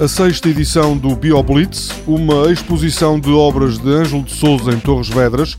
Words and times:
a 0.00 0.08
sexta 0.08 0.48
edição 0.48 0.96
do 0.96 1.14
BioBlitz, 1.14 1.90
uma 2.06 2.50
exposição 2.50 3.20
de 3.20 3.28
obras 3.30 3.76
de 3.76 3.86
Ângelo 3.90 4.22
de 4.22 4.32
Souza 4.32 4.72
em 4.72 4.80
Torres 4.80 5.10
Vedras 5.10 5.58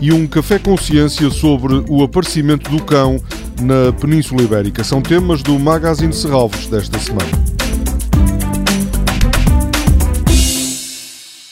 e 0.00 0.10
um 0.10 0.26
café 0.26 0.58
consciência 0.58 1.28
sobre 1.28 1.84
o 1.86 2.02
aparecimento 2.02 2.70
do 2.70 2.82
cão 2.82 3.22
na 3.60 3.92
Península 3.92 4.44
Ibérica. 4.44 4.82
São 4.82 5.02
temas 5.02 5.42
do 5.42 5.58
Magazine 5.58 6.12
Serralves 6.14 6.68
desta 6.68 6.98
semana. 6.98 7.30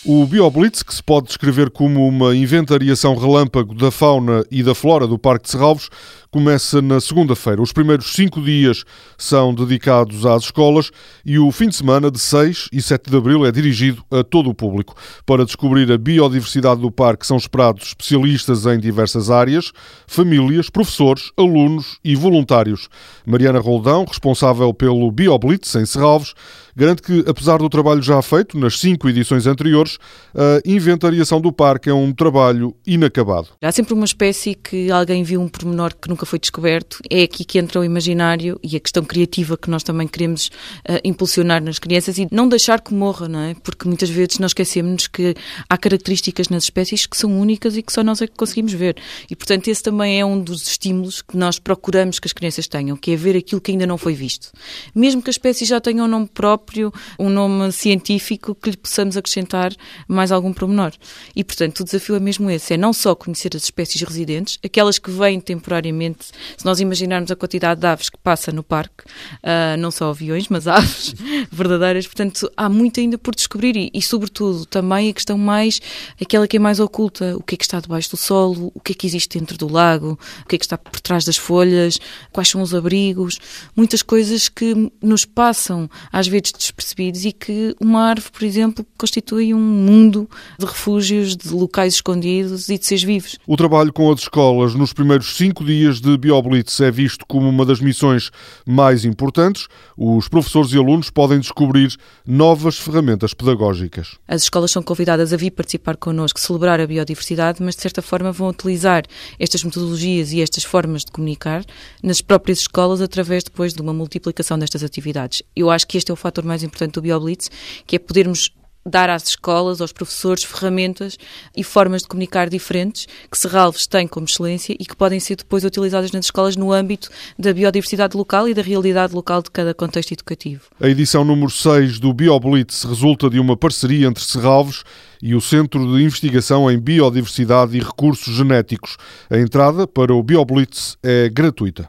O 0.02 0.24
BioBlitz, 0.24 0.82
que 0.82 0.94
se 0.94 1.02
pode 1.02 1.26
descrever 1.26 1.68
como 1.68 2.08
uma 2.08 2.34
inventariação 2.34 3.16
relâmpago 3.16 3.74
da 3.74 3.90
fauna 3.90 4.42
e 4.50 4.62
da 4.62 4.74
flora 4.74 5.06
do 5.06 5.18
Parque 5.18 5.44
de 5.44 5.50
Serralvos, 5.50 5.90
começa 6.30 6.80
na 6.80 7.00
segunda-feira. 7.00 7.60
Os 7.60 7.72
primeiros 7.72 8.14
cinco 8.14 8.40
dias 8.40 8.84
são 9.18 9.54
dedicados 9.54 10.24
às 10.24 10.44
escolas 10.44 10.90
e 11.24 11.38
o 11.38 11.50
fim 11.50 11.68
de 11.68 11.76
semana 11.76 12.10
de 12.10 12.18
6 12.18 12.68
e 12.72 12.80
7 12.80 13.10
de 13.10 13.16
abril 13.16 13.44
é 13.44 13.50
dirigido 13.50 14.04
a 14.10 14.22
todo 14.22 14.48
o 14.48 14.54
público. 14.54 14.94
Para 15.26 15.44
descobrir 15.44 15.90
a 15.90 15.98
biodiversidade 15.98 16.80
do 16.80 16.90
parque 16.90 17.26
são 17.26 17.36
esperados 17.36 17.88
especialistas 17.88 18.64
em 18.66 18.78
diversas 18.78 19.30
áreas, 19.30 19.72
famílias, 20.06 20.70
professores, 20.70 21.32
alunos 21.36 21.98
e 22.04 22.14
voluntários. 22.14 22.88
Mariana 23.26 23.58
Roldão, 23.58 24.04
responsável 24.04 24.72
pelo 24.72 25.10
BioBlitz 25.10 25.74
em 25.74 25.84
Serralvos, 25.84 26.34
garante 26.76 27.02
que, 27.02 27.24
apesar 27.28 27.58
do 27.58 27.68
trabalho 27.68 28.02
já 28.02 28.20
feito 28.22 28.58
nas 28.58 28.78
cinco 28.78 29.08
edições 29.08 29.46
anteriores, 29.46 29.98
a 30.34 30.60
inventariação 30.64 31.40
do 31.40 31.52
parque 31.52 31.90
é 31.90 31.94
um 31.94 32.12
trabalho 32.12 32.74
inacabado. 32.86 33.48
Há 33.62 33.72
sempre 33.72 33.94
uma 33.94 34.04
espécie 34.04 34.54
que 34.54 34.90
alguém 34.90 35.22
viu 35.22 35.40
um 35.40 35.48
pormenor 35.48 35.94
que 35.94 36.08
nunca 36.08 36.19
foi 36.26 36.38
descoberto. 36.38 36.98
É 37.08 37.22
aqui 37.22 37.44
que 37.44 37.58
entra 37.58 37.80
o 37.80 37.84
imaginário 37.84 38.58
e 38.62 38.76
a 38.76 38.80
questão 38.80 39.04
criativa 39.04 39.56
que 39.56 39.70
nós 39.70 39.82
também 39.82 40.06
queremos 40.06 40.50
uh, 40.88 41.00
impulsionar 41.04 41.62
nas 41.62 41.78
crianças 41.78 42.18
e 42.18 42.28
não 42.30 42.48
deixar 42.48 42.80
que 42.80 42.94
morra, 42.94 43.28
não 43.28 43.40
é? 43.40 43.54
Porque 43.54 43.86
muitas 43.86 44.08
vezes 44.08 44.38
nós 44.38 44.50
esquecemos 44.50 45.06
que 45.06 45.34
há 45.68 45.78
características 45.78 46.48
nas 46.48 46.64
espécies 46.64 47.06
que 47.06 47.16
são 47.16 47.40
únicas 47.40 47.76
e 47.76 47.82
que 47.82 47.92
só 47.92 48.02
nós 48.02 48.20
é 48.20 48.26
que 48.26 48.34
conseguimos 48.36 48.72
ver. 48.72 48.96
E, 49.30 49.36
portanto, 49.36 49.68
esse 49.68 49.82
também 49.82 50.20
é 50.20 50.24
um 50.24 50.40
dos 50.40 50.66
estímulos 50.66 51.22
que 51.22 51.36
nós 51.36 51.58
procuramos 51.58 52.18
que 52.18 52.26
as 52.26 52.32
crianças 52.32 52.66
tenham, 52.66 52.96
que 52.96 53.12
é 53.12 53.16
ver 53.16 53.36
aquilo 53.36 53.60
que 53.60 53.72
ainda 53.72 53.86
não 53.86 53.98
foi 53.98 54.14
visto. 54.14 54.50
Mesmo 54.94 55.22
que 55.22 55.30
a 55.30 55.32
espécie 55.32 55.64
já 55.64 55.80
tenha 55.80 56.04
um 56.04 56.08
nome 56.08 56.28
próprio, 56.32 56.92
um 57.18 57.28
nome 57.28 57.72
científico, 57.72 58.54
que 58.54 58.70
lhe 58.70 58.76
possamos 58.76 59.16
acrescentar 59.16 59.72
mais 60.06 60.32
algum 60.32 60.52
pormenor. 60.52 60.92
E, 61.34 61.44
portanto, 61.44 61.80
o 61.80 61.84
desafio 61.84 62.16
é 62.16 62.20
mesmo 62.20 62.50
esse, 62.50 62.74
é 62.74 62.76
não 62.76 62.92
só 62.92 63.14
conhecer 63.14 63.54
as 63.54 63.64
espécies 63.64 64.02
residentes, 64.02 64.58
aquelas 64.64 64.98
que 64.98 65.10
vêm 65.10 65.40
temporariamente, 65.40 66.09
se 66.20 66.64
nós 66.64 66.80
imaginarmos 66.80 67.30
a 67.30 67.36
quantidade 67.36 67.80
de 67.80 67.86
aves 67.86 68.08
que 68.08 68.18
passa 68.18 68.52
no 68.52 68.62
parque, 68.62 69.04
uh, 69.04 69.76
não 69.78 69.90
só 69.90 70.10
aviões, 70.10 70.48
mas 70.48 70.66
aves 70.66 71.14
verdadeiras, 71.50 72.06
portanto, 72.06 72.50
há 72.56 72.68
muito 72.68 73.00
ainda 73.00 73.18
por 73.18 73.34
descobrir 73.34 73.76
e, 73.76 73.90
e, 73.92 74.02
sobretudo, 74.02 74.64
também 74.66 75.10
a 75.10 75.12
questão 75.12 75.36
mais, 75.38 75.80
aquela 76.20 76.46
que 76.46 76.56
é 76.56 76.60
mais 76.60 76.80
oculta, 76.80 77.36
o 77.36 77.42
que 77.42 77.54
é 77.54 77.58
que 77.58 77.64
está 77.64 77.80
debaixo 77.80 78.10
do 78.10 78.16
solo, 78.16 78.72
o 78.74 78.80
que 78.80 78.92
é 78.92 78.94
que 78.94 79.06
existe 79.06 79.38
dentro 79.38 79.56
do 79.56 79.70
lago, 79.70 80.18
o 80.44 80.48
que 80.48 80.56
é 80.56 80.58
que 80.58 80.64
está 80.64 80.76
por 80.76 81.00
trás 81.00 81.24
das 81.24 81.36
folhas, 81.36 81.98
quais 82.32 82.48
são 82.48 82.62
os 82.62 82.74
abrigos, 82.74 83.38
muitas 83.76 84.02
coisas 84.02 84.48
que 84.48 84.90
nos 85.02 85.24
passam 85.24 85.88
às 86.12 86.26
vezes 86.26 86.52
despercebidos 86.52 87.24
e 87.24 87.32
que 87.32 87.74
uma 87.80 88.02
árvore, 88.02 88.32
por 88.32 88.44
exemplo, 88.44 88.86
constitui 88.98 89.54
um 89.54 89.60
mundo 89.60 90.28
de 90.58 90.66
refúgios, 90.66 91.36
de 91.36 91.48
locais 91.50 91.94
escondidos 91.94 92.68
e 92.68 92.78
de 92.78 92.86
seres 92.86 93.02
vivos. 93.02 93.38
O 93.46 93.56
trabalho 93.56 93.92
com 93.92 94.10
as 94.10 94.20
escolas 94.20 94.74
nos 94.74 94.92
primeiros 94.92 95.36
cinco 95.36 95.64
dias 95.64 95.99
de 96.00 96.16
BioBlitz 96.16 96.80
é 96.80 96.90
visto 96.90 97.24
como 97.26 97.48
uma 97.48 97.64
das 97.64 97.80
missões 97.80 98.30
mais 98.66 99.04
importantes. 99.04 99.68
Os 99.96 100.28
professores 100.28 100.72
e 100.72 100.78
alunos 100.78 101.10
podem 101.10 101.38
descobrir 101.38 101.94
novas 102.26 102.78
ferramentas 102.78 103.34
pedagógicas. 103.34 104.16
As 104.26 104.42
escolas 104.42 104.70
são 104.70 104.82
convidadas 104.82 105.32
a 105.32 105.36
vir 105.36 105.50
participar 105.50 105.96
connosco, 105.96 106.40
celebrar 106.40 106.80
a 106.80 106.86
biodiversidade, 106.86 107.62
mas 107.62 107.76
de 107.76 107.82
certa 107.82 108.02
forma 108.02 108.32
vão 108.32 108.48
utilizar 108.48 109.04
estas 109.38 109.62
metodologias 109.62 110.32
e 110.32 110.40
estas 110.40 110.64
formas 110.64 111.04
de 111.04 111.12
comunicar 111.12 111.64
nas 112.02 112.20
próprias 112.20 112.60
escolas 112.60 113.00
através 113.00 113.44
depois 113.44 113.72
de 113.72 113.80
uma 113.80 113.92
multiplicação 113.92 114.58
destas 114.58 114.82
atividades. 114.82 115.42
Eu 115.54 115.70
acho 115.70 115.86
que 115.86 115.98
este 115.98 116.10
é 116.10 116.14
o 116.14 116.16
fator 116.16 116.44
mais 116.44 116.62
importante 116.62 116.94
do 116.94 117.02
BioBlitz, 117.02 117.50
que 117.86 117.96
é 117.96 117.98
podermos 117.98 118.50
dar 118.84 119.10
às 119.10 119.28
escolas, 119.28 119.80
aos 119.80 119.92
professores, 119.92 120.44
ferramentas 120.44 121.18
e 121.56 121.62
formas 121.62 122.02
de 122.02 122.08
comunicar 122.08 122.48
diferentes 122.48 123.06
que 123.30 123.38
Serralves 123.38 123.86
tem 123.86 124.06
como 124.06 124.26
excelência 124.26 124.74
e 124.78 124.84
que 124.84 124.96
podem 124.96 125.20
ser 125.20 125.36
depois 125.36 125.64
utilizadas 125.64 126.12
nas 126.12 126.26
escolas 126.26 126.56
no 126.56 126.72
âmbito 126.72 127.10
da 127.38 127.52
biodiversidade 127.52 128.16
local 128.16 128.48
e 128.48 128.54
da 128.54 128.62
realidade 128.62 129.14
local 129.14 129.42
de 129.42 129.50
cada 129.50 129.74
contexto 129.74 130.12
educativo. 130.12 130.62
A 130.80 130.88
edição 130.88 131.24
número 131.24 131.50
6 131.50 131.98
do 131.98 132.12
BioBlitz 132.12 132.84
resulta 132.84 133.28
de 133.28 133.38
uma 133.38 133.56
parceria 133.56 134.06
entre 134.06 134.24
Serralves 134.24 134.82
e 135.22 135.34
o 135.34 135.40
Centro 135.40 135.80
de 135.94 136.02
Investigação 136.02 136.70
em 136.70 136.78
Biodiversidade 136.78 137.76
e 137.76 137.80
Recursos 137.80 138.34
Genéticos. 138.34 138.96
A 139.28 139.38
entrada 139.38 139.86
para 139.86 140.14
o 140.14 140.22
BioBlitz 140.22 140.96
é 141.02 141.28
gratuita. 141.28 141.88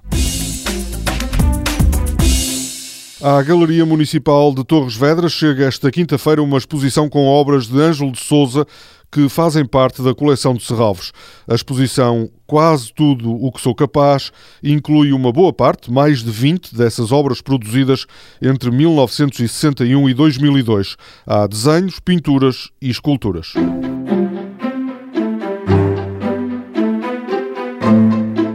À 3.23 3.39
Galeria 3.43 3.85
Municipal 3.85 4.51
de 4.51 4.63
Torres 4.63 4.95
Vedras 4.95 5.31
chega 5.31 5.65
esta 5.65 5.91
quinta-feira 5.91 6.41
uma 6.41 6.57
exposição 6.57 7.07
com 7.07 7.27
obras 7.27 7.67
de 7.67 7.79
Ângelo 7.79 8.11
de 8.11 8.19
Souza 8.19 8.65
que 9.11 9.29
fazem 9.29 9.63
parte 9.63 10.01
da 10.01 10.15
coleção 10.15 10.55
de 10.55 10.63
Serralvos. 10.63 11.11
A 11.47 11.53
exposição 11.53 12.31
Quase 12.47 12.91
Tudo 12.91 13.31
o 13.31 13.51
que 13.51 13.61
Sou 13.61 13.75
Capaz 13.75 14.31
inclui 14.63 15.13
uma 15.13 15.31
boa 15.31 15.53
parte, 15.53 15.91
mais 15.91 16.23
de 16.23 16.31
20 16.31 16.75
dessas 16.75 17.11
obras 17.11 17.41
produzidas 17.41 18.07
entre 18.41 18.71
1961 18.71 20.09
e 20.09 20.13
2002. 20.15 20.95
Há 21.27 21.45
desenhos, 21.45 21.99
pinturas 21.99 22.69
e 22.81 22.89
esculturas. 22.89 23.53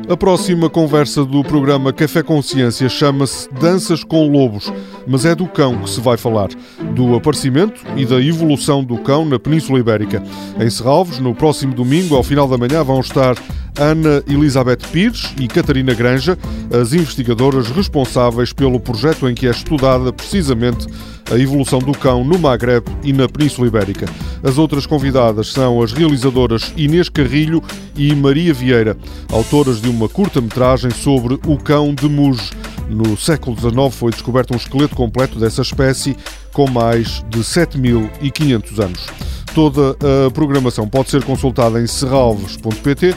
A 0.08 0.16
próxima 0.16 0.70
conversa 0.70 1.24
do 1.24 1.42
programa 1.42 1.92
Café 1.92 2.22
Consciência 2.22 2.88
chama-se 2.88 3.52
Danças 3.54 4.04
com 4.04 4.28
Lobos, 4.28 4.72
mas 5.04 5.24
é 5.24 5.34
do 5.34 5.48
cão 5.48 5.78
que 5.78 5.90
se 5.90 6.00
vai 6.00 6.16
falar, 6.16 6.48
do 6.94 7.16
aparecimento 7.16 7.82
e 7.96 8.06
da 8.06 8.20
evolução 8.20 8.84
do 8.84 8.98
cão 8.98 9.24
na 9.24 9.36
Península 9.36 9.80
Ibérica. 9.80 10.22
Em 10.60 10.70
Serralves, 10.70 11.18
no 11.18 11.34
próximo 11.34 11.74
domingo, 11.74 12.14
ao 12.14 12.22
final 12.22 12.46
da 12.46 12.56
manhã, 12.56 12.84
vão 12.84 13.00
estar 13.00 13.34
Ana 13.78 14.22
Elizabeth 14.26 14.78
Pires 14.90 15.34
e 15.38 15.46
Catarina 15.46 15.94
Granja, 15.94 16.38
as 16.72 16.92
investigadoras 16.92 17.68
responsáveis 17.68 18.52
pelo 18.52 18.80
projeto 18.80 19.28
em 19.28 19.34
que 19.34 19.46
é 19.46 19.50
estudada 19.50 20.12
precisamente 20.12 20.86
a 21.30 21.38
evolução 21.38 21.80
do 21.80 21.92
cão 21.92 22.24
no 22.24 22.38
Magreb 22.38 22.84
e 23.02 23.12
na 23.12 23.28
Península 23.28 23.66
Ibérica. 23.66 24.06
As 24.42 24.58
outras 24.58 24.86
convidadas 24.86 25.48
são 25.52 25.82
as 25.82 25.92
realizadoras 25.92 26.72
Inês 26.76 27.08
Carrilho 27.08 27.62
e 27.96 28.14
Maria 28.14 28.54
Vieira, 28.54 28.96
autoras 29.30 29.80
de 29.80 29.88
uma 29.88 30.08
curta-metragem 30.08 30.90
sobre 30.90 31.34
o 31.46 31.56
cão 31.56 31.94
de 31.94 32.08
Muge. 32.08 32.50
No 32.88 33.16
século 33.16 33.56
XIX 33.58 33.94
foi 33.94 34.12
descoberto 34.12 34.54
um 34.54 34.56
esqueleto 34.56 34.94
completo 34.94 35.38
dessa 35.38 35.62
espécie 35.62 36.16
com 36.52 36.70
mais 36.70 37.24
de 37.28 37.40
7.500 37.40 38.84
anos. 38.84 39.06
Toda 39.52 39.96
a 40.26 40.30
programação 40.30 40.86
pode 40.86 41.10
ser 41.10 41.24
consultada 41.24 41.80
em 41.80 41.86
serralves.pt 41.86 43.16